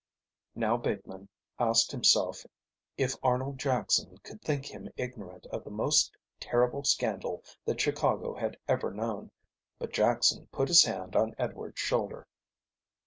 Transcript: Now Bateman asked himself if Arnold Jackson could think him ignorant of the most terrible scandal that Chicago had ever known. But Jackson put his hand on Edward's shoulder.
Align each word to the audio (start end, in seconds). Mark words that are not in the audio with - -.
Now 0.55 0.77
Bateman 0.77 1.29
asked 1.59 1.91
himself 1.91 2.43
if 2.97 3.13
Arnold 3.21 3.59
Jackson 3.59 4.17
could 4.23 4.41
think 4.41 4.65
him 4.65 4.89
ignorant 4.97 5.45
of 5.51 5.63
the 5.63 5.69
most 5.69 6.17
terrible 6.39 6.83
scandal 6.83 7.43
that 7.65 7.79
Chicago 7.81 8.33
had 8.33 8.57
ever 8.67 8.89
known. 8.89 9.29
But 9.77 9.93
Jackson 9.93 10.47
put 10.51 10.69
his 10.69 10.81
hand 10.85 11.15
on 11.15 11.35
Edward's 11.37 11.77
shoulder. 11.79 12.25